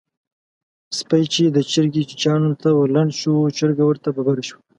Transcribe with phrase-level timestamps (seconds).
[0.97, 4.59] سپی چې د چرګې چیچيانو ته ورلنډ شو؛ چرګه ورته ببره شوه.